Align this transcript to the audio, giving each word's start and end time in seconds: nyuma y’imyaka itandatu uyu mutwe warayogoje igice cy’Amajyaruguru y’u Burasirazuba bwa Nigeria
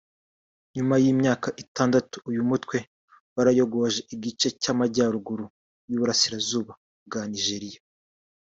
nyuma 0.75 0.95
y’imyaka 1.03 1.47
itandatu 1.63 2.15
uyu 2.29 2.41
mutwe 2.49 2.77
warayogoje 3.35 3.99
igice 4.15 4.47
cy’Amajyaruguru 4.61 5.45
y’u 5.89 5.99
Burasirazuba 6.01 6.73
bwa 7.07 7.21
Nigeria 7.31 7.81